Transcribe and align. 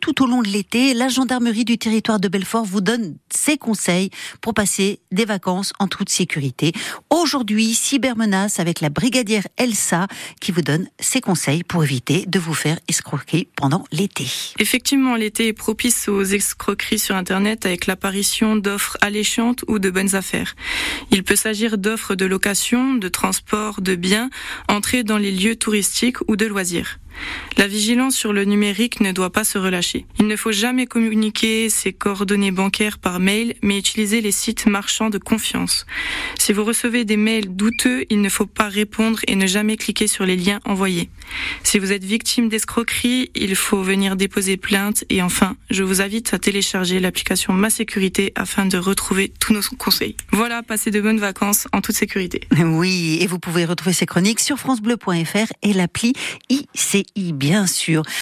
tout 0.00 0.22
au 0.22 0.26
long 0.26 0.42
de 0.42 0.48
l'été, 0.48 0.94
la 0.94 1.08
gendarmerie 1.08 1.64
du 1.64 1.78
territoire 1.78 2.20
de 2.20 2.28
Belfort 2.28 2.64
vous 2.64 2.80
donne 2.80 3.16
ses 3.30 3.58
conseils 3.58 4.10
pour 4.40 4.54
passer 4.54 5.00
des 5.12 5.24
vacances 5.24 5.72
en 5.78 5.88
toute 5.88 6.08
sécurité. 6.08 6.72
Aujourd'hui, 7.10 7.74
cybermenace 7.74 8.60
avec 8.60 8.80
la 8.80 8.88
brigadière 8.88 9.46
Elsa 9.56 10.06
qui 10.40 10.52
vous 10.52 10.62
donne 10.62 10.88
ses 10.98 11.20
conseils 11.20 11.62
pour 11.64 11.84
éviter 11.84 12.24
de 12.26 12.38
vous 12.38 12.54
faire 12.54 12.78
escroquer 12.88 13.48
pendant 13.56 13.84
l'été. 13.92 14.26
Effectivement, 14.58 15.16
l'été 15.16 15.48
est 15.48 15.52
propice 15.52 16.08
aux 16.08 16.24
escroqueries 16.24 16.98
sur 16.98 17.14
Internet 17.14 17.66
avec 17.66 17.86
l'apparition 17.86 18.56
d'offres 18.56 18.96
alléchantes 19.00 19.64
ou 19.68 19.78
de 19.78 19.90
bonnes 19.90 20.14
affaires. 20.14 20.56
Il 21.10 21.24
peut 21.24 21.36
s'agir 21.36 21.78
d'offres 21.78 22.14
de 22.14 22.24
location, 22.24 22.94
de 22.94 23.08
transport, 23.08 23.80
de 23.80 23.94
biens, 23.94 24.30
entrées 24.68 25.04
dans 25.04 25.18
les 25.18 25.32
lieux 25.32 25.56
touristiques 25.56 26.18
ou 26.28 26.36
de 26.36 26.46
loisirs. 26.46 26.98
La 27.56 27.66
vigilance 27.66 28.16
sur 28.16 28.32
le 28.32 28.44
numérique 28.44 29.00
ne 29.00 29.12
doit 29.12 29.30
pas 29.30 29.44
se 29.44 29.58
relâcher. 29.58 30.06
Il 30.18 30.26
ne 30.26 30.36
faut 30.36 30.52
jamais 30.52 30.86
communiquer 30.86 31.68
ses 31.68 31.92
coordonnées 31.92 32.52
bancaires 32.52 32.98
par 32.98 33.20
mail, 33.20 33.54
mais 33.62 33.78
utiliser 33.78 34.20
les 34.20 34.32
sites 34.32 34.66
marchands 34.66 35.10
de 35.10 35.18
confiance. 35.18 35.86
Si 36.38 36.52
vous 36.52 36.64
recevez 36.64 37.04
des 37.04 37.16
mails 37.16 37.54
douteux, 37.54 38.04
il 38.10 38.20
ne 38.20 38.28
faut 38.28 38.46
pas 38.46 38.68
répondre 38.68 39.20
et 39.26 39.36
ne 39.36 39.46
jamais 39.46 39.76
cliquer 39.76 40.06
sur 40.06 40.24
les 40.24 40.36
liens 40.36 40.60
envoyés. 40.64 41.10
Si 41.62 41.78
vous 41.78 41.92
êtes 41.92 42.04
victime 42.04 42.48
d'escroquerie, 42.48 43.30
il 43.34 43.54
faut 43.56 43.82
venir 43.82 44.16
déposer 44.16 44.56
plainte 44.56 45.04
et 45.10 45.22
enfin, 45.22 45.56
je 45.70 45.82
vous 45.82 46.00
invite 46.00 46.32
à 46.34 46.38
télécharger 46.38 47.00
l'application 47.00 47.52
Ma 47.52 47.70
Sécurité 47.70 48.32
afin 48.36 48.66
de 48.66 48.78
retrouver 48.78 49.32
tous 49.38 49.52
nos 49.52 49.60
conseils. 49.78 50.16
Voilà, 50.32 50.62
passez 50.62 50.90
de 50.90 51.00
bonnes 51.00 51.20
vacances 51.20 51.68
en 51.72 51.80
toute 51.80 51.96
sécurité. 51.96 52.40
Oui, 52.60 53.18
et 53.20 53.26
vous 53.26 53.38
pouvez 53.38 53.64
retrouver 53.64 53.92
ces 53.92 54.06
chroniques 54.06 54.40
sur 54.40 54.58
francebleu.fr 54.58 55.52
et 55.62 55.72
l'appli 55.72 56.12
ICI, 56.48 57.04
bien 57.16 57.66
sûr. 57.66 58.02